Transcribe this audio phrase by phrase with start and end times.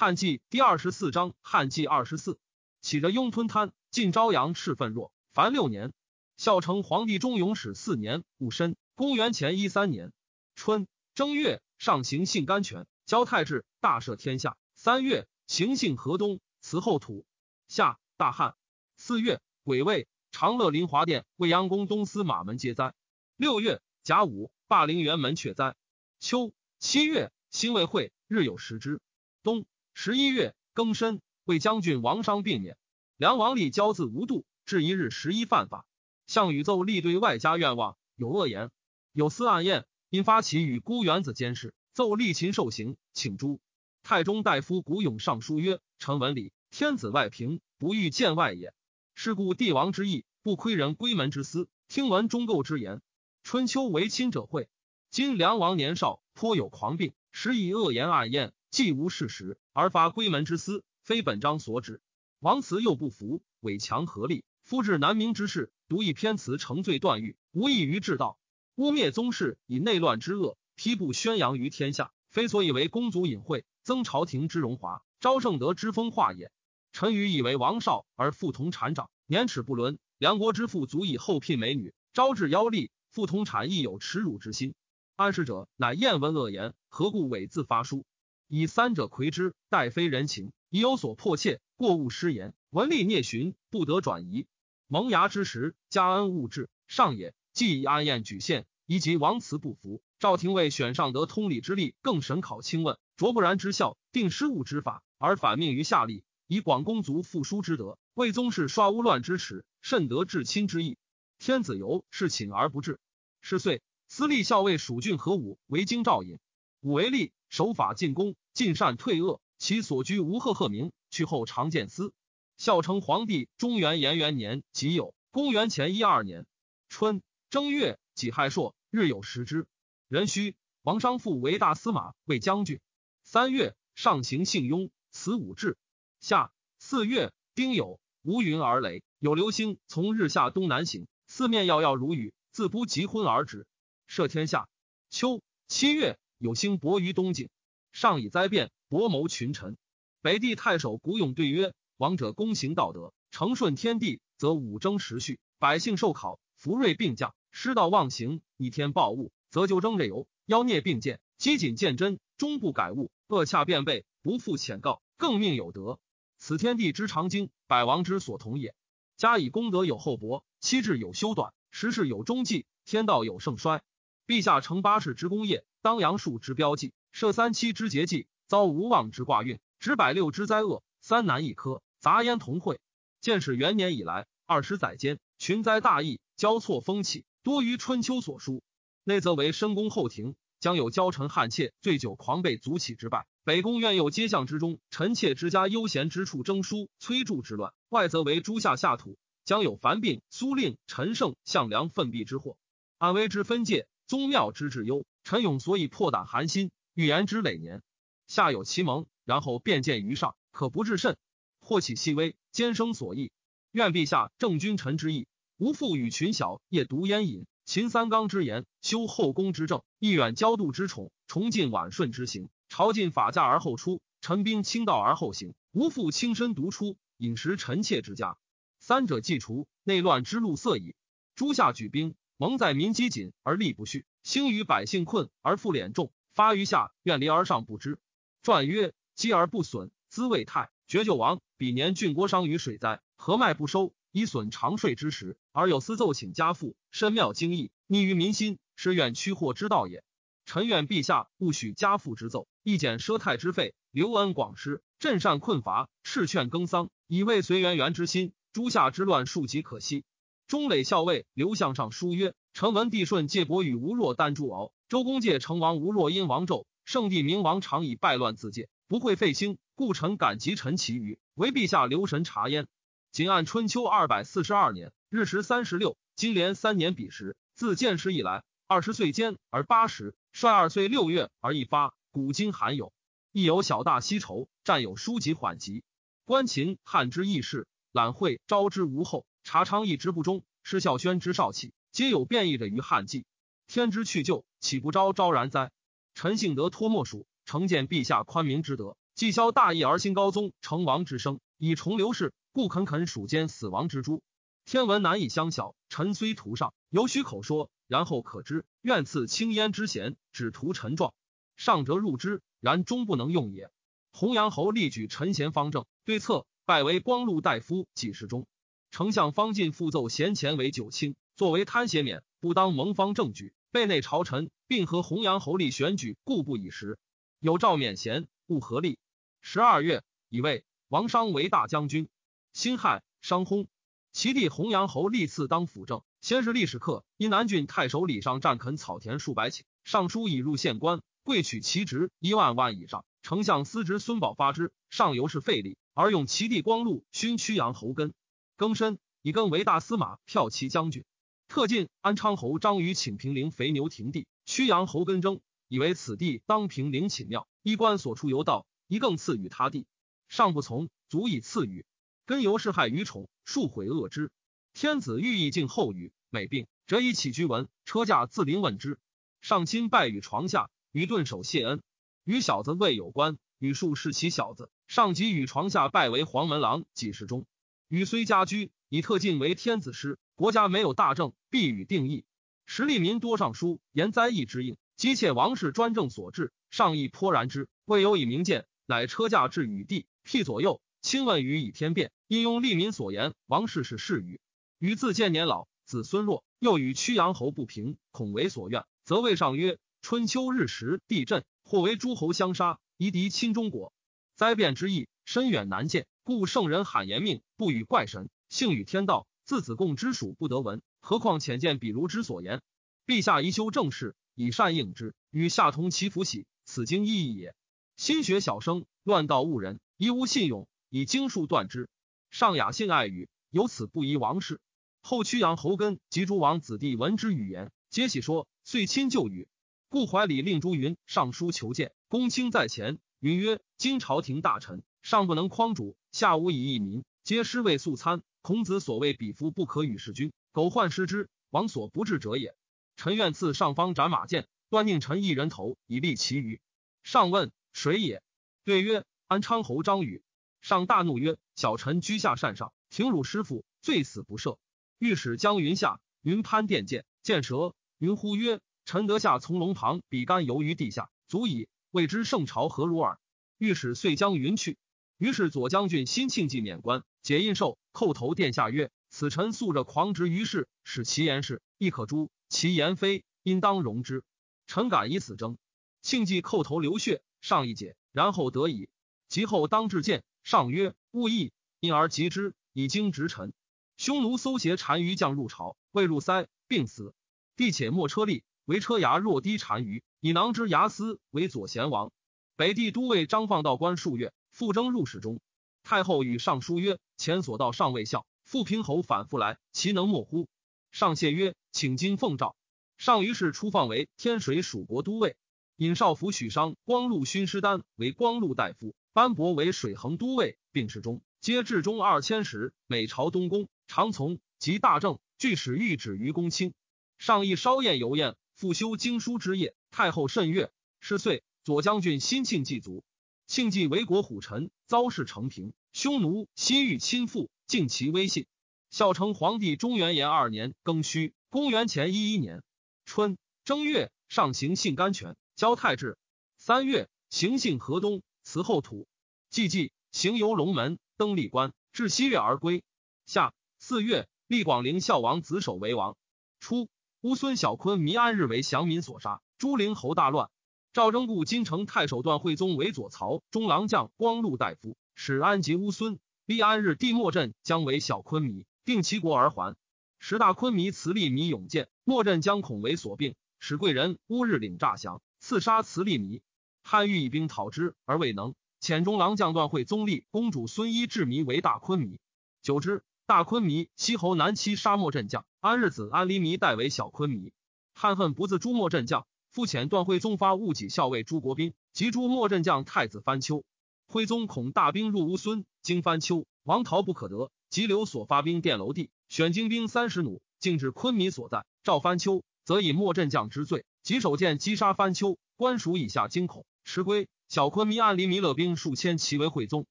[0.00, 2.38] 汉纪第二十四章，汉纪二十四，
[2.80, 5.92] 起着雍吞贪，晋昭阳赤愤弱，凡六年。
[6.36, 10.12] 孝成皇帝中永始四年戊申，公元前一三年
[10.54, 14.56] 春正月，上行幸甘泉，交太治，大赦天下。
[14.76, 17.26] 三月，行幸河东，辞后土。
[17.66, 18.54] 夏，大旱。
[18.96, 22.94] 四月，癸未，长乐临华殿未央宫东司马门皆灾。
[23.34, 25.74] 六月，甲午，霸陵辕门却灾。
[26.20, 29.00] 秋，七月，辛未会，日有食之。
[29.42, 29.66] 冬。
[30.00, 32.76] 十一月庚申，为将军王商病免。
[33.16, 35.84] 梁王立骄自无度，至一日十一犯法。
[36.28, 38.70] 项羽奏立对外家愿望，有恶言，
[39.10, 43.58] 有司暗宴，因发起与孤元子监视，奏立秦受刑，请诛
[44.04, 48.72] 太中大夫古勇上书曰：“臣闻礼，天子外平，不欲见外也。
[49.16, 51.68] 是故帝王之意，不窥人闺门之私。
[51.88, 53.02] 听闻忠构之言，
[53.42, 54.68] 春秋为亲者会。
[55.10, 62.00] 今梁王年少，颇有狂病，时以恶言暗宴。”既无事实，而发闺门之私，非本章所指。
[62.40, 68.40] 王辞又不服，伪强合力，夫治难明之事，独以偏辞成罪断狱，无异于治道。
[68.74, 76.50] 污蔑宗室，以内乱之恶，批布宣扬于天下，非所以为公族隐晦，增朝廷之荣华，昭圣德之风化也。
[76.90, 84.74] 臣愚以为王少而父同产长，年齿不伦，梁国之父足以后聘美女，招致妖力，父同产亦有耻辱之心。
[85.14, 88.04] 安事者乃厌闻恶言，何故伪自发书？
[88.48, 94.46] 以三者魁之，待非人情，已有所迫切，过勿失言，文吏聂寻，不得转移。
[94.86, 97.34] 萌芽之时，加恩物质上也。
[97.52, 110.96] 既以安宴举献，以及王辞不服，赵廷尉选上得通理之力，更审考清问，卓不然之效，定失误之法，而反命于下吏，以广公族复书之德，为宗室刷污乱之耻，甚得至亲之意。
[111.38, 112.98] 天子由是请而不至。
[113.40, 116.38] 是岁，司隶校尉蜀郡何武为京兆尹，
[116.80, 117.32] 武为吏。
[117.48, 119.40] 守法进宫，尽善退恶。
[119.58, 120.92] 其所居无赫赫名。
[121.10, 122.12] 去后常见司。
[122.58, 126.46] 孝成皇帝中元延元年己酉，公元前一二年
[126.88, 129.66] 春正月己亥朔，日有食之。
[130.08, 132.80] 壬戌，王商父为大司马，为将军。
[133.22, 135.78] 三月，上行幸雍，辞武志。
[136.20, 143.66] 夏四月丁酉，无云而雷，有流星从日下东南行，四面耀耀如雨，自不及昏而止。
[144.08, 144.68] 赦天下。
[145.08, 146.18] 秋七月。
[146.38, 147.48] 有兴薄于东境，
[147.90, 149.76] 上以灾变，博谋群臣。
[150.22, 165.98] 北地太守古勇对曰：“王者公行道德，承顺天地，则武争时序，百姓受考，福瑞并降；失道忘行，逆天暴物，则就争日游，妖孽并见，积谨见真，终不改物，恶洽变备，不复浅告，更命有德。
[166.36, 168.76] 此天地之常经，百王之所同也。
[169.16, 173.82] 加以功德有厚薄，期制有修短，时事有中继，天道有盛衰。
[174.28, 182.78] 陛下成八世之功业。”当阳数之标记，设三七之节祭，遭无妄之卦运，执百六之灾厄，三难一科，杂焉同会。
[183.20, 188.62] 建始元年以来，二十载间，群灾大疫交错风起，多于春秋所书。
[189.04, 202.58] 内则为深宫后庭，将有骄臣悍妾醉酒狂悖足起之败；北宫院有街巷之中，臣妾之家悠闲之处征书催铸之乱；外则为诸夏下土，将有樊病苏令陈胜项梁奋臂之祸。
[202.98, 205.04] 安危之分界，宗庙之治忧。
[205.22, 207.82] 陈勇所以破胆寒心，欲言之累年，
[208.26, 211.18] 下有其盟，然后便见于上，可不治甚。
[211.60, 213.30] 或起细微，兼生所意。
[213.70, 217.46] 愿陛下正君臣之意，无复与群小夜独烟饮。
[217.66, 222.48] 秦三纲之言，修后宫之政，一远交度之宠，重进婉顺之行。
[222.70, 228.38] 朝进法驾而后出，陈兵轻道而后行，无复轻身独出，饮食臣妾之家。
[228.80, 230.94] 三者既除，内乱之路色矣。
[231.34, 234.04] 诸夏举兵，蒙在民饥谨而力不恤。
[234.22, 237.98] 兴于百姓困而复敛重，发于下怨离而上不知。
[238.42, 240.70] 传曰：积而不损，滋未泰。
[240.86, 241.40] 绝救亡。
[241.56, 250.04] 彼年郡国伤于水灾，河脉不收，以损长税之时，而有司奏请家父，深妙精义，逆于民心，是愿驱祸之道也。
[250.46, 258.32] 臣愿陛下勿许家父之奏，亦减奢泰之费，留恩广施，镇善困乏，斥劝耕桑，以慰随元元之心。
[258.52, 260.04] 诸夏之乱庶几可惜。
[260.48, 262.34] 中垒校尉刘向上书曰。
[262.54, 272.66] 成文帝舜借伯与吴若丹助敖，周公借成王吴若因王纣，圣帝明王常以败乱自戒，不会废兴，故臣感及臣其余，为陛下留神察焉。
[273.12, 282.92] 仅按春秋二百四十二年日时三十六，今连三年比时，自建始以来，二十岁间而八十，率二岁六月而一发，古今罕有。
[283.30, 285.84] 亦有小大西仇，战有书籍缓急。
[286.24, 291.72] 观秦汉之义事，览会昭之无后，察昌邑之不忠，施孝宣之少气。
[291.90, 293.24] 皆有变异者于汉纪，
[293.66, 295.70] 天之去旧，岂不昭昭然哉？
[296.14, 304.20] 臣幸得托莫属，承见陛下宽明之德，既消大义而兴高宗成王之声，以重刘氏，故肯肯属奸死亡之诛。
[304.66, 308.66] 天文难以相晓，臣虽图上，犹须口说，然后可知。
[308.82, 311.14] 愿赐青烟之贤，只图臣状。
[311.56, 313.70] 上折入之，然终不能用也。
[314.10, 318.46] 洪阳侯力举陈贤方正，对策拜为光禄大夫、给事中。
[318.90, 323.52] 丞相方进复奏贤前为九卿，作为贪邪免，不当蒙方正举。
[323.70, 326.98] 备内朝臣，并和弘阳侯立选举，故不以时。
[327.38, 328.98] 有诏免贤，故合力。
[329.40, 332.08] 十二月，以为王商为大将军。
[332.52, 333.66] 辛亥，商薨。
[334.10, 337.04] 其弟弘阳侯立次当辅政，先是历史课。
[337.18, 343.04] 因南郡太守李尚占垦草田数百顷，尚书已入县官，贵取其职一万万以上。
[343.22, 348.14] 丞相司职孙宝发之，上游是费力，而用其弟光禄勋曲阳侯根。
[348.58, 351.04] 庚申，以根为大司马，骠骑将军。
[351.46, 359.86] 特进安昌侯张宇请平陵肥牛亭地，曲阳侯根征，以为此地当平陵寝庙，衣冠所出游道，一更赐与他地，
[360.28, 361.86] 上不从，足以赐予。
[362.26, 364.32] 根由是害于宠，数毁恶之。
[364.74, 368.98] 天子欲意敬后语，每病辄以起居文，车驾自临问之。
[369.40, 371.80] 上亲拜于床下，与顿首谢恩。
[372.24, 374.68] 与小子未有关，与数是其小子。
[374.88, 377.46] 上即与床下拜为黄门郎，几时中。
[377.88, 380.18] 与虽家居，以特进为天子师。
[380.34, 382.24] 国家没有大政，必与定义。
[382.66, 387.66] 时利民多上书言灾异之应，姬妾王室专政所致，上亦颇然之。
[387.86, 392.12] 未有以明鉴，乃车驾至与地，辟左右，亲问于以天变。
[392.26, 394.38] 因用利民所言，王氏是是语。
[394.78, 403.94] 禹自见年老，子孙弱，又与曲阳侯不平，恐为所愿，则谓上曰：春秋日食地震，或为诸侯相杀，夷狄侵中国，
[404.36, 409.26] 灾变之意深远难见，故圣人罕言命，不与怪神，幸与天道。
[409.44, 412.60] 自子贡之属不得闻，何况浅见比如之所言？
[413.06, 417.54] 陛下宜修正事，以善应之，与下同其福喜，此经意义也。
[417.96, 421.88] 心学小生，乱道误人，宜无信用，以经术断之。
[422.30, 424.60] 上雅信爱语，由此不宜王室。
[425.00, 429.48] 后屈阳侯根及诸王子弟闻之语言，皆喜说，遂亲就语。
[429.88, 438.20] 故怀礼令朱云上书求见，公卿在前，云曰：今朝廷大臣上不能匡主，下无以益民，皆失位素餐。
[438.42, 442.54] 孔子所谓“比夫不可与事君，苟患失之，王所不治者也。”
[442.94, 446.60] 臣愿赐上方斩马剑，断宁臣一人头，以立其余。
[447.04, 448.22] 上问谁也？
[448.64, 450.22] 对曰：“安昌侯张宇。”
[450.60, 454.58] 上大怒曰：“小臣居下善上，挺辱师父，罪死不赦。”
[455.00, 457.74] 御史将云下，云攀殿见，见蛇。
[457.96, 463.18] 云呼曰：“臣得下从龙旁比干游于地下，足以未知圣朝何如耳。”
[463.56, 464.76] 御史遂将云去。
[465.18, 474.22] 于是左将军辛庆忌免官，解印绶，叩头殿下曰：“此臣素着狂直于世，使其言是亦可诛，其言非，应当容之。
[474.68, 475.58] 臣敢以死争。”
[476.02, 478.88] 庆忌叩头流血，上一解，然后得以。
[479.28, 483.52] 及后当至见，上曰：“勿意，因而及之，以经直臣。
[483.96, 487.12] 匈奴搜挟单于将入朝，未入塞，病死。
[487.56, 492.12] 帝且莫车立，为车牙若低单于，以囊之牙司为左贤王。
[492.54, 495.38] 北地都尉张放道官数月。”复征入史中，
[495.84, 500.48] 太后与尚书曰：“前所到尚未效，复平侯反复来，其能莫乎？”
[500.90, 502.56] 上谢曰：“请今奉诏。”
[502.98, 505.36] 上于是出放为天水蜀国都尉，
[505.76, 516.74] 尹少府许商、光禄勋师丹为光禄大夫，班伯为水衡都尉，并侍中，皆至中二千石，每朝东宫，常从及大政，据使谕旨于公卿。
[517.16, 519.76] 上亦稍宴游宴，复修经书之业。
[519.92, 520.72] 太后甚悦。
[520.98, 523.04] 是岁，左将军辛庆祭卒。
[523.48, 528.46] 庆忌为国虎臣，遭事成平，匈奴心欲亲附，尽其威信。
[528.90, 532.62] 孝成皇帝中元延二年庚戌，公元前一一年
[533.06, 536.18] 春正月，上行幸甘泉，交太治。
[536.58, 539.08] 三月，行幸河东，辞后土。
[539.48, 542.84] 季季，行游龙门，登历关，至西岳而归。
[543.24, 546.18] 夏四月，立广陵孝王子守为王。
[546.60, 546.90] 初，
[547.22, 550.50] 乌孙小昆弥安日为降民所杀，诸陵侯大乱。
[550.94, 556.18] 赵征故金城太守段惠宗为左曹中郎将，光禄大夫，使安吉乌孙。
[556.46, 559.76] 立安日帝莫镇将为小昆弥，定其国而还。
[560.18, 566.40] 十大昆弥慈利弥勇健，莫镇将恐为所病，使贵人乌日领诈降，刺杀慈利弥。
[566.82, 572.18] 汉欲以兵讨之而未能，遣中郎将段惠宗立公主孙一志弥为大昆弥。
[572.62, 577.52] 久之，大昆弥西侯南欺沙漠镇将，安日子安黎弥代为小昆弥。
[577.92, 579.26] 汉恨不自诛莫镇将。
[579.50, 583.64] 复遣段徽宗发戊己校尉朱国斌及诸莫镇将太子翻丘。
[584.06, 591.66] 徽宗恐大兵入乌孙，经翻丘，王逃不可得，即留所发兵殿楼地，选精兵三十弩，径至昆弥所在。
[591.82, 595.38] 赵翻丘，则以莫镇将之罪，即手剑击杀翻丘。
[595.56, 597.28] 官属以下惊恐，迟归。
[597.48, 599.86] 小昆弥暗离弥勒兵数千，其为惠宗。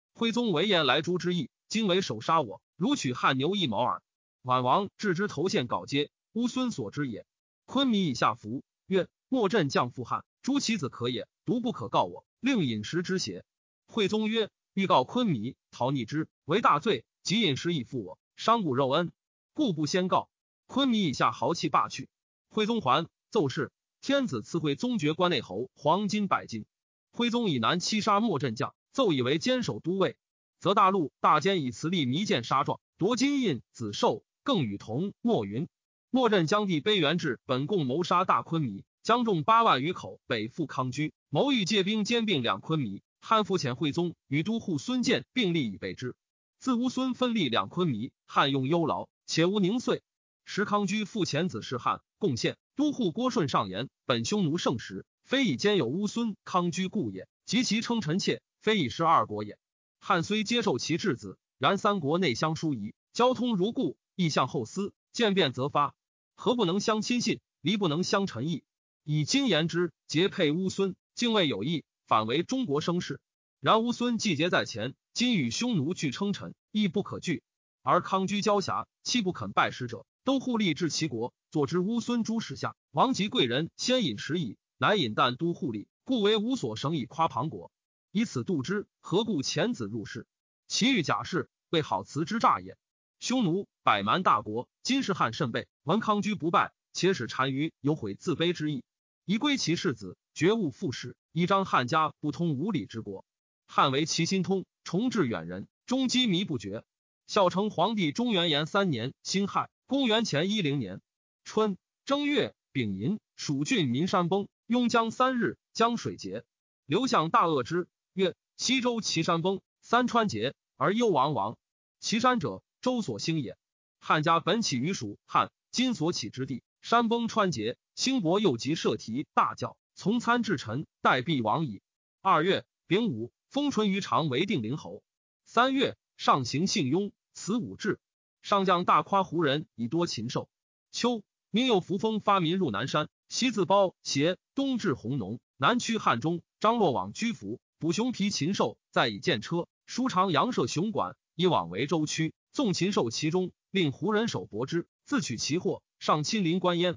[0.13, 4.01] 徽宗为言来诛之意，今为首杀我，如取汉牛一毛耳。
[4.43, 7.25] 宛王置之头献稿接，乌孙所知也。
[7.65, 13.43] 昆弥以下服曰：“莫朕将复汉，诛其子可也，独不可告我，令饮食之邪？”
[13.87, 19.11] 惠宗曰：“欲告昆弥，逃逆之为大罪，即饮食以复我，伤骨肉恩，
[19.53, 20.29] 故不先告。”
[20.67, 22.09] 昆弥以下豪气罢去。
[22.49, 26.65] 徽宗还奏事，天子赐惠宗爵关内侯，黄金百斤。
[27.11, 30.17] 徽宗以南七杀莫镇将，奏以为坚守都尉，
[30.59, 35.67] 则大陆大监以慈利迷见杀状，夺金印子寿，更与同莫云。
[36.09, 43.01] 莫镇将帝悲元志本共谋杀大昆弥，将众八万余口北赴康居，谋欲借兵兼并两昆弥。
[43.21, 46.13] 汉复遣惠宗与都护孙建并立以备之。
[46.59, 50.03] 自乌孙分立两昆弥，汉用忧劳，且无宁岁。
[50.43, 55.05] 时康居复遣子是汉，贡献都护郭顺上言：本匈奴盛时。
[55.23, 59.57] 非以兼有乌孙康居故也，及其称臣妾，非以失二国也。
[60.01, 65.95] 汉虽接受其质子，然三国内相疏夷，交通如故，亦向后思，见变则发，
[66.35, 68.65] 何不能相亲信，离不能相臣义？
[69.09, 73.21] 以今言之，结配乌孙，敬畏有义，反为中国生事。
[73.61, 77.41] 然乌孙季节在前，今与匈奴俱称臣，亦不可惧。
[77.83, 84.57] 而康居交侠，弃不肯拜师者，都互利治其国，佐之乌孙诸使下，王及贵人，先饮食矣。
[84.77, 87.71] 乃饮啖都护吏，故为无所省以夸庞国，
[88.11, 88.87] 以此度之。
[88.99, 90.27] 何故遣子入仕？
[90.67, 92.77] 其欲假事，为好辞之诈也。
[93.21, 98.83] 匈奴百蛮大国，今世汉甚备，闻康居不败，且使单于有悔自卑之意，
[99.27, 103.25] 宜归其世子，绝勿复使，以彰汉家不通无礼之国。
[103.65, 106.85] 汉为其心通，重治远人，终积迷不绝。
[107.27, 111.01] 孝成皇帝中元延三年辛亥，公元前一零年
[111.43, 114.47] 春正月丙寅，蜀郡民山崩。
[114.65, 116.45] 雍江三日，江水竭。
[116.85, 121.57] 刘向大恶之，曰：“西周岐山崩，三川竭，而幽王亡。
[121.99, 123.57] 岐山者，周所兴也。
[123.99, 131.81] 汉家本起于蜀汉，今所起之地，山崩川竭，兴伯又及社稷，大叫从参至臣，待必亡矣。”
[132.21, 135.01] 二月丙午，封淳于长为定陵侯。
[135.45, 137.99] 三月上行幸雍，此武志。
[138.43, 140.47] 上将大夸胡人以多禽兽。
[140.91, 143.09] 秋，民有扶风发民入南山。
[143.29, 146.43] 西自包协，东至弘农，南趋汉中。
[146.59, 149.67] 张洛往居服，捕熊皮禽兽，再以剑车。
[149.87, 155.81] 舒长阳设熊馆，以往为州区，纵禽兽其中，令胡人守搏之，自取其祸。
[155.97, 156.95] 上亲临关焉。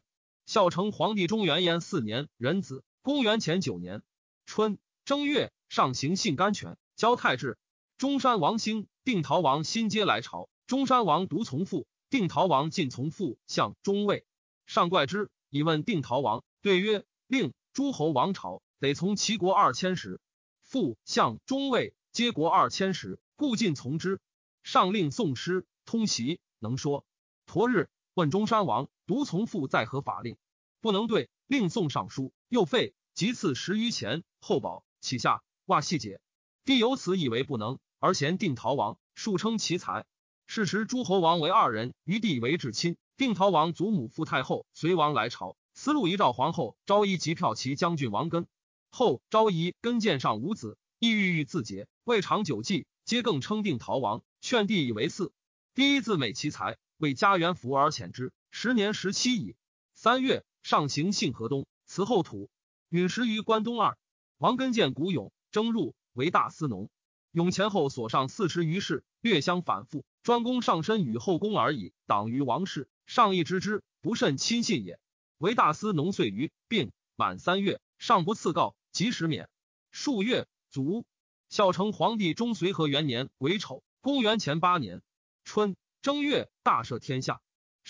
[0.51, 4.03] 孝成皇帝中元延四年壬子，公元前九年
[4.47, 7.57] 春正月，上行信甘泉，交太治。
[7.99, 10.51] 中山王兴、定陶王新皆来朝。
[10.67, 14.27] 中山王独从父，定陶王尽从父，向中尉。
[14.67, 15.31] 上怪之。
[15.51, 20.21] 以问定陶王，对曰：“令诸侯王朝得从齐国二千石，
[20.65, 24.19] 父相中尉皆国二千石，故尽从之。
[24.65, 27.05] 上令宋师通习，能说。
[27.47, 30.37] 驮日问中山王，独从父在何法令？
[30.81, 32.95] 不能对，令送上书，又废。
[33.13, 36.21] 即赐十余钱，后保起下，袜细解。
[36.65, 40.07] 帝由此以为不能，而嫌定陶王，数称其才。
[40.47, 48.47] 是时诸侯王为二人，于帝为至亲。”定陶王祖母傅太后随王来朝，思路一诏皇后昭仪及票骑将军王根。
[48.91, 55.31] 后昭仪根见上无子，意欲欲自结，未尝久计，皆更称定陶王，劝帝以为嗣。
[55.75, 58.33] 第一自美其才，为家园福而遣之。
[58.51, 59.55] 时年十七矣。
[59.95, 62.51] 三月，上行幸河东，此后土
[62.89, 63.97] 陨石于关东二。
[64.39, 66.89] 王根见古勇，征入为大司农。
[67.33, 72.89] 勇前后所上四十余事，略相反复，专攻上身与后宫而已，党于王室。
[73.07, 74.99] 上意知之，不甚亲信也。
[75.39, 79.49] 为大司农岁余，病满三月，上不赐告，及时免。
[79.91, 81.05] 数月卒。
[81.49, 85.03] 孝成皇帝中随和元年癸丑，公元前八年
[85.43, 87.41] 春正月，大赦天下。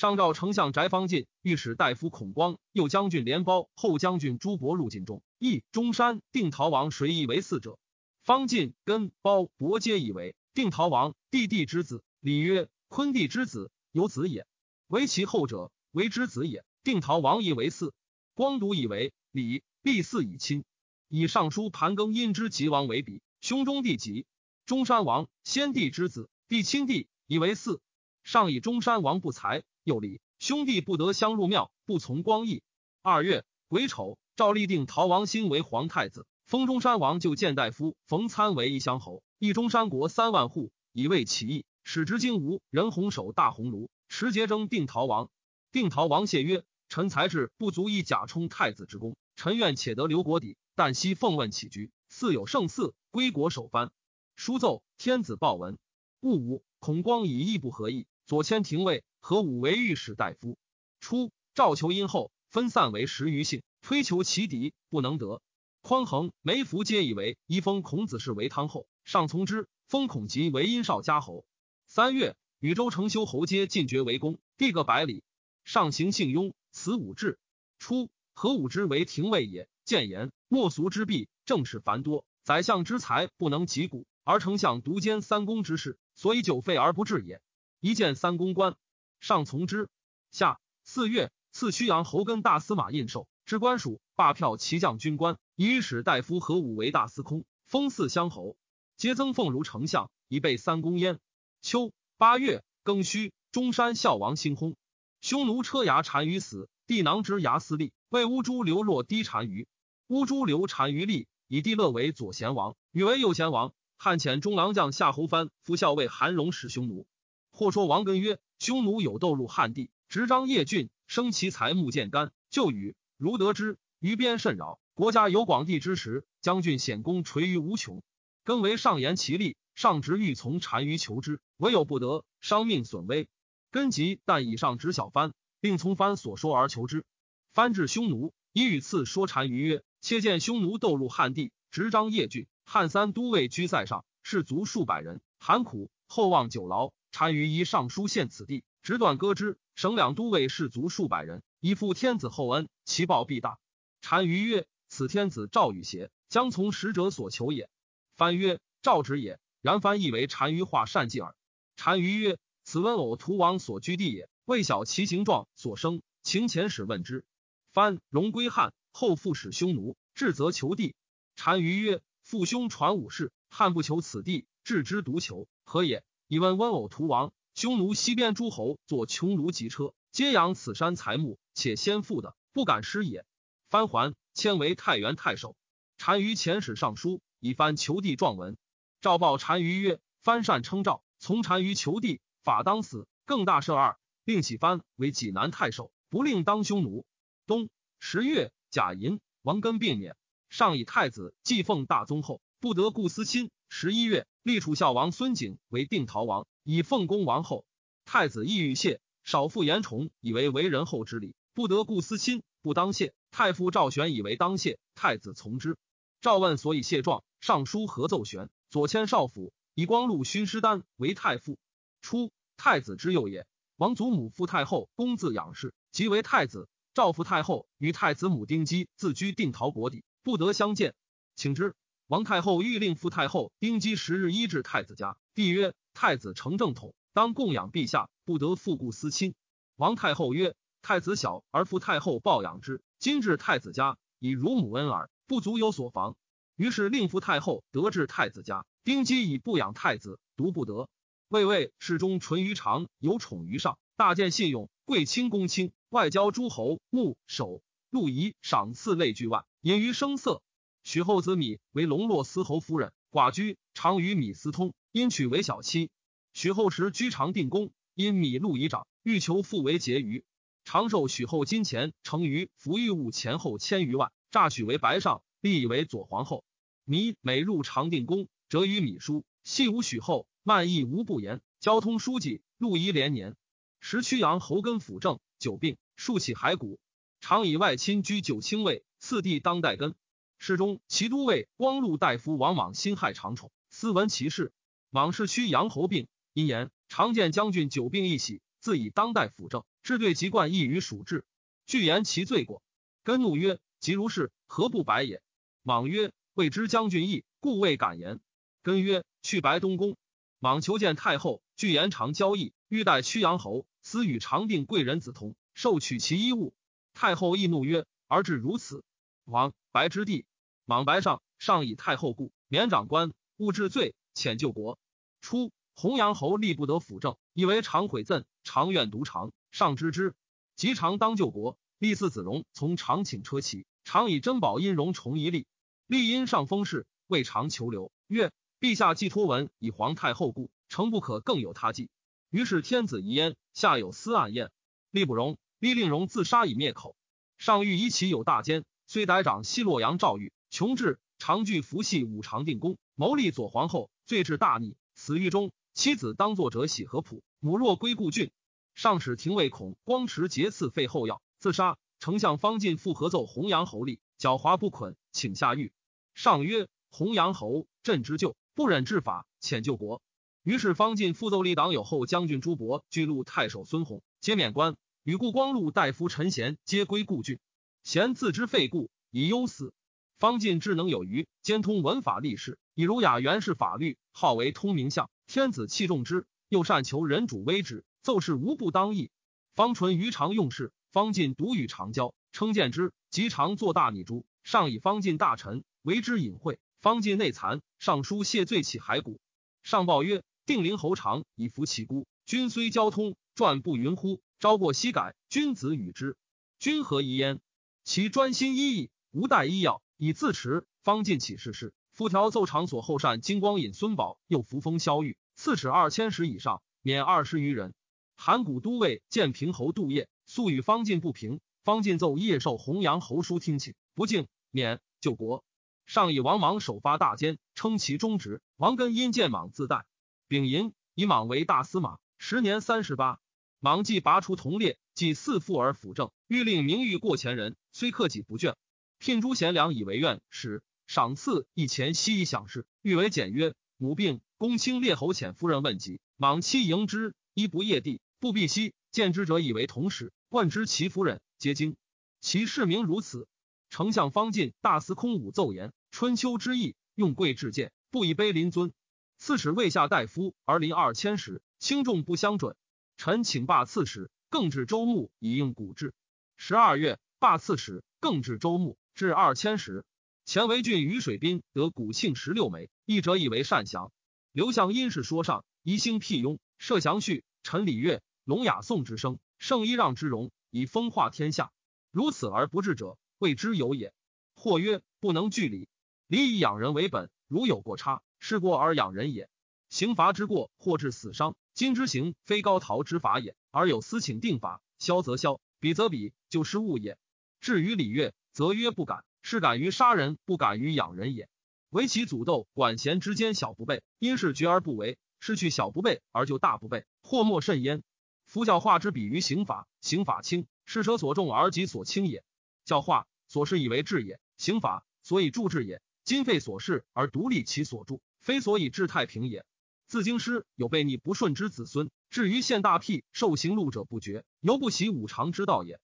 [0.01, 7.79] 上诏丞相翟方进、御史大夫孔光、右将军连包、后将军朱伯入晋中，议中山定陶王谁以为嗣者？
[8.23, 12.03] 方进、跟包、伯皆以为定陶王弟弟之子。
[12.21, 14.47] 礼曰：昆弟之子，有子也。
[14.87, 17.93] 为其后者为之子也，定陶王亦为嗣。
[18.33, 20.65] 光独以为礼必嗣以亲，
[21.09, 24.25] 以尚书盘庚因之吉王为比，兄中弟吉，
[24.65, 27.81] 中山王先帝之子，弟亲弟以为嗣。
[28.23, 32.63] 上以中山王不才，又礼兄弟不得相入庙，不从光义。
[33.03, 41.65] 二月癸丑，诏立定陶王兴为皇太子，封中山王就谏大夫冯参为一乡侯，邑中山国三万户，以为其义。
[41.83, 43.89] 使之荆吴人红守大鸿胪。
[44.07, 45.29] 持节征定陶王，
[45.73, 53.91] 定陶王谢曰：“臣才智不足以假充太子之功，臣愿且得刘国邸，但惜奉问起居，似有胜似，归国守藩。
[54.37, 55.79] 书奏天子报文，
[56.21, 60.59] 戊午，孔光以义不合意，左迁廷尉，何武为御史大夫。
[60.99, 65.41] 初，赵求因后分散为十余姓，推求其敌，不能得。
[65.83, 69.69] 匡衡、梅福皆以为一封孔子氏为汤后，上从之。
[69.87, 71.45] 封孔吉为殷少家侯。
[71.89, 75.25] 三月，禹州城修侯皆进爵为公，地个百里。
[75.65, 77.41] 上行姓雍，此武志。
[77.81, 84.07] 初，何武之为廷尉也，谏言莫俗之弊，政事繁多，宰相之才不能及古。
[84.23, 87.43] 而丞相独兼三公之事，所以久废而不治也。
[87.81, 88.77] 一见三公官，
[89.21, 89.89] 上从之。
[90.31, 98.57] 下四月，赐曲阳侯根大司马印绶，置官署，罢票骑将军官，以史大夫何武为大司空，封四乡侯，
[98.97, 101.21] 皆增奉如丞相，以备三公焉。
[101.63, 104.75] 秋八月庚戌，中山孝王兴薨，
[105.21, 109.69] 匈奴车牙单于死，帝囊之牙司立，为乌珠刘若低单于。
[110.09, 113.73] 乌珠流单于立，以帝乐为左贤王，女为右贤王。
[113.97, 117.07] 汉遣中郎将夏侯藩副校尉韩荣使匈奴。
[117.53, 122.31] 或说王根曰：“匈奴有斗入汉地，执张掖郡，生其才木剑干。
[122.51, 124.79] 就与如得之，于边甚扰。
[124.93, 128.03] 国家有广地之时，将军显功垂于无穷。
[128.45, 133.31] 更为上言其力，上直欲从单于求之，唯有不得，伤命损威。
[133.71, 137.07] 根急，但以上执小藩，并从藩所说而求之。
[137.55, 146.93] 藩至匈奴，以与次说单于曰：‘切见匈奴斗入汉地，执张掖郡。’”汉三都尉居塞上，士卒数百人，寒苦，厚望久劳。
[147.11, 149.59] 单于一尚书献此地，直断割之。
[149.75, 153.59] 省两都尉士卒数百人，以复天子厚恩，其报必大。
[154.01, 156.11] 单于曰：“此天子赵与邪？
[156.29, 157.71] 将从使者所求也。”
[158.17, 161.35] 翻曰：“赵之也。”然翻亦为单于化善计耳。
[161.77, 167.25] 单于曰：“此温偶图王所居地也，未晓其形状所生，请遣使问之。”
[167.73, 170.95] 翻荣归汉，后复使匈奴，至则求地。
[171.37, 172.03] 单于曰。
[172.23, 176.05] 父兄传武士，汉不求此地，置之独求，何也？
[176.31, 183.27] 以问温偶图王，匈奴西边诸侯作穷庐极车，皆养此山财木，且先富的，不敢失也。
[183.69, 185.57] 藩还，迁为太原太守。
[185.97, 188.57] 单于遣使上书，以藩求地状文。
[189.01, 193.09] 诏报单于曰：“藩善称诏，从单于求地，法当死。
[193.25, 197.05] 更大赦二，令起藩为济南太守，不令当匈奴。”
[197.49, 200.17] 冬十月，甲寅，王根病免。
[200.49, 203.51] 上以太子继奉大宗后，不得故思亲。
[203.69, 207.67] 十一月，立楚孝王孙景为定陶王，以奉公王后。
[208.07, 213.13] 太子意欲谢，少父严宠，以为为人后之礼，不得故私亲，不当谢。
[213.31, 215.77] 太傅赵玄以为当谢，太子从之。
[216.23, 221.59] 赵问所以谢状，尚书合奏玄，左迁少府，以光禄勋师丹为太傅。
[222.01, 226.69] 初，太子之幼也，王祖母父太后公自养士，即为太子。
[226.95, 230.03] 赵父太后与太子母丁姬自居定陶国邸。
[230.23, 230.95] 不得相见，
[231.37, 231.75] 请之。
[232.11, 235.17] 王太后欲令父太后丁姬十日医治太子家。
[235.33, 239.37] 帝曰：“太子成正统，当供养陛下，不得复故思亲。”
[239.79, 246.17] 王太后曰：“太子小而父太后抱养之，今至太子家，以乳母恩耳，不足有所防。”
[246.59, 248.67] 于是令父太后得至太子家。
[248.83, 250.89] 丁姬以不养太子，独不得。
[251.29, 257.63] 魏魏世中淳于长有宠于上，大见信用，贵卿公卿，外交诸侯，牧守。
[257.89, 260.43] 陆仪赏赐类巨万，隐于声色。
[260.83, 265.91] 许后子米为龙洛司侯夫人，寡居，常与米私通，因娶为小妻。
[266.33, 270.25] 许后时居长定宫，因米禄仪长，欲求父为婕妤，
[270.65, 276.45] 常受许后金钱，成于服御物前后千余万，诈许为白上，立以为左皇后。
[276.85, 281.41] 米每入长定宫，折于米书，系无许后，慢意无不言。
[281.61, 283.37] 交通书记陆仪连年，
[283.81, 286.81] 时曲阳侯根辅政，久病，数起骸骨。
[287.21, 289.95] 常以外亲居九卿位，次第当代根。
[290.43, 294.55] 侍中骑都尉光禄大夫王莽辛亥长宠，斯闻其事。
[294.89, 301.27] 莽氏屈阳侯病，因言常见将军久病易喜，自以当代辅政，至对籍贯异于属志。
[301.67, 302.63] 据言其罪过，
[303.05, 305.21] 根怒曰：“即如是，何不白也？”
[305.63, 308.19] 莽曰：“未知将军意，故未敢言。”
[308.65, 309.99] 根曰：“去白东宫。”
[310.41, 316.55] 莽求见太后，据言常交易，欲待屈阳侯，私与常定贵人子同，受取其衣物。
[316.95, 318.83] 太后亦怒曰：“而至如此，
[319.27, 320.25] 王白之地，
[320.71, 324.79] 莽白上上以太后故免长官，勿治罪，遣救国。
[325.21, 329.33] 初，弘阳侯立不得辅政，以为常悔赠，常愿独长。
[329.51, 330.15] 上知之，
[330.55, 331.59] 即常当救国。
[331.79, 335.49] 立嗣子荣从常请车骑，常以珍宝殷荣重一立。
[335.89, 337.91] 立因上封事，未尝求留。
[338.07, 338.31] 曰：
[338.61, 341.91] 陛下既托文以皇太后故，诚不可更有他计。
[342.31, 344.53] 于是天子遗焉，下有私暗宴，
[344.93, 346.95] 立不容。”立令荣自杀以灭口，
[347.39, 355.53] 上欲以其有大奸，虽逮长西洛阳赵玉，穷志常据服系武常定公，谋立左皇后，罪至大逆，死狱中。
[355.75, 358.33] 妻子当作者喜合浦，母若归故郡。
[358.75, 361.79] 上使廷尉恐光持节赐废后药，自杀。
[362.01, 365.73] 丞相方进复合奏弘阳侯立，狡猾不捆，请下狱。
[366.15, 370.03] 上曰：弘阳侯朕之旧，不忍治法，遣救国。
[370.43, 374.77] 于是方进复奏立党有后将军朱伯、巨鹿太守孙弘，皆免官。
[375.05, 377.39] 与故光禄大夫陈贤皆归故郡。
[377.85, 379.73] 贤自知废故，以忧死。
[380.21, 385.11] 方进智能有余，兼通文法历史，以儒雅原是法律，号为通明相。
[385.27, 389.11] 天子器重之，又善求人主威之，奏事无不当意。
[389.55, 394.27] 方纯于常用事，方进独与常交，称见之，即常作大逆诛。
[394.45, 399.23] 上以方进大臣为之隐晦，方进内残，上书谢罪起骸骨。
[399.63, 404.21] 上报曰：定陵侯长以服其孤，君虽交通，传不云乎？
[404.39, 406.19] 朝过夕改，君子与之，
[406.59, 407.41] 君何疑焉？
[407.85, 409.81] 其专心一意，无待医药。
[410.03, 411.75] 以自持，方进起事事。
[411.93, 417.75] 复条奏场所后善金光引孙宝，又扶风萧玉，赐尺二千石以上，免二十余人。
[418.17, 425.45] 函谷都尉建平侯杜业素与方进不平，方进奏叶寿弘阳侯书听请，不敬，免救国。
[425.85, 428.41] 上以王莽首发大奸，称其忠直。
[428.57, 429.85] 王根因见莽自代，
[430.29, 433.21] 丙寅以莽为大司马，时年三十八。
[433.59, 438.55] 莽既拔除同列，即四父而辅政，欲令名誉过前人，虽克己不倦。
[439.01, 442.67] 聘诸贤良以为愿使，赏赐一钱息以享事。
[442.83, 448.75] 欲为简曰：母病，公卿列侯遣夫人问疾，莽妻迎之，衣不夜地，不避息。
[448.91, 451.77] 见之者以为同时，冠之其夫人，皆惊。
[452.21, 453.27] 其世名如此。
[453.71, 458.71] 丞相方进大司空武奏言：春秋之意，用贵至贱，不以卑临尊。
[459.17, 462.55] 刺史未下大夫而临二千石，轻重不相准。
[462.99, 465.95] 臣请罢刺史，更置周牧以应古制。
[466.37, 468.77] 十二月，罢刺史，更置周牧。
[469.01, 469.87] 至二千石，
[470.27, 473.93] 前为郡于水滨得古庆十六枚，一者以为善降。
[474.31, 481.51] 刘向因是说上，宜兴辟雍，设祥序，陈礼乐，聋哑颂之声，圣揖让之容，以风化天下。
[481.91, 483.95] 如此而不治者，谓之有也。
[484.35, 485.71] 或曰：不能据礼，
[486.07, 489.31] 礼以养人为本，如有过差，是过而养人也。
[489.71, 491.35] 刑罚之过，或致死伤。
[491.55, 496.99] 今之刑，非高陶之法也，而有私请定法，消则消，比则比，就失物也。
[497.41, 498.13] 至于礼乐。
[498.41, 501.29] 则曰不敢，是敢于杀人，不敢于养人也。
[501.69, 507.83] 唯其祖斗管弦之间小不备，因是绝而不为，失去小不备而就大不备，祸莫甚焉。
[508.25, 512.23] 夫教化之比于刑法，刑法轻，是舍所重而己所轻也；
[512.65, 515.83] 教化所事以为治也，刑法所以助治也。
[516.03, 519.45] 今废所事而独立其所助，非所以治太平也。
[519.87, 525.79] 自京师有悖逆不顺之子孙，至于献大辟受刑禄者不绝，犹不习五常之道也。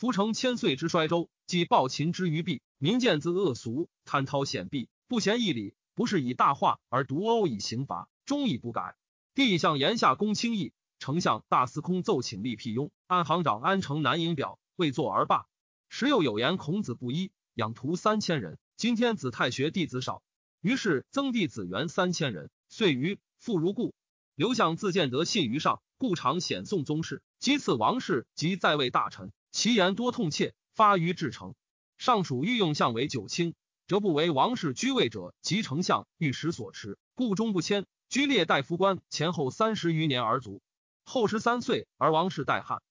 [0.00, 8.96] 夫成千岁之衰周，即暴秦之于弊，民见自恶俗，贪滔险弊，不贤义理，不是以大化而独殴以刑罚，终以不改。
[9.34, 15.44] 帝向言下公轻易，丞相大司空奏请立辟雍，安行长安城南营表，未作而罢。
[15.90, 20.22] 时又有言孔子不一，养徒三千人，今天子太学弟子少，
[20.62, 23.92] 于是增弟子元三千人，遂于复如故。
[24.34, 29.30] 刘向自见得信于上，故常显宋宗室，击刺王室及在位大臣。
[29.52, 31.54] 其言多痛切，发于至诚。
[31.98, 33.54] 上属御用相为九卿，
[33.86, 37.86] 则不为王室居位者及丞相、御史所持，故终不迁。
[38.08, 40.62] 居列大夫官前后三十余年而卒。
[41.04, 42.82] 后十三岁而王室代汉。